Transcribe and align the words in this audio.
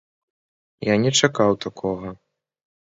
Я 0.89 0.95
не 1.03 1.11
чакаў 1.21 1.51
такога. 1.69 2.17